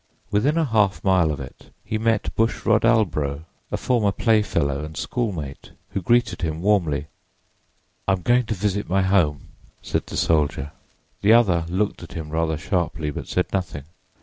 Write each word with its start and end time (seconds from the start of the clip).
Within 0.31 0.57
a 0.57 0.65
half 0.65 1.03
mile 1.03 1.29
of 1.31 1.39
it 1.39 1.69
he 1.85 1.99
met 1.99 2.35
Bushrod 2.35 2.81
Albro, 2.81 3.45
a 3.71 3.77
former 3.77 4.11
playfellow 4.11 4.83
and 4.83 4.97
schoolmate, 4.97 5.73
who 5.89 6.01
greeted 6.01 6.41
him 6.41 6.59
warmly. 6.63 7.05
"I 8.07 8.13
am 8.13 8.23
going 8.23 8.47
to 8.47 8.55
visit 8.55 8.89
my 8.89 9.03
home," 9.03 9.49
said 9.83 10.07
the 10.07 10.17
soldier. 10.17 10.71
The 11.21 11.33
other 11.33 11.65
looked 11.69 12.01
at 12.01 12.13
him 12.13 12.31
rather 12.31 12.57
sharply, 12.57 13.11
but 13.11 13.27
said 13.27 13.53
nothing. 13.53 13.83